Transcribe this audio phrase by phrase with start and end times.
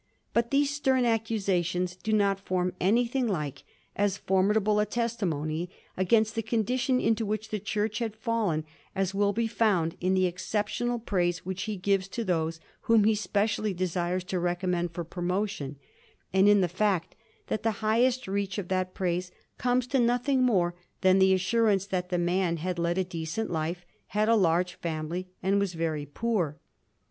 [0.33, 3.61] But these stem accusations do not form anything like
[3.95, 8.63] as formidable a testimony against the condition into which the Church had fallen
[8.95, 12.59] as will be found in the exceptional praise which he gives to those
[12.89, 15.75] whom he specially desires to rec ommend for promotion;
[16.33, 17.15] and in the fact
[17.45, 21.87] that the highest reach of that praise comes to nothing more than the as surance
[21.87, 26.07] that the man had led a decent life, had a large family, and was very
[26.07, 26.57] poor.